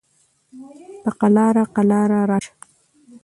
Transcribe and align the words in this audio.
په 1.03 1.09
قلاره 1.19 1.63
قلاره 1.75 2.19
راشه 2.29 2.53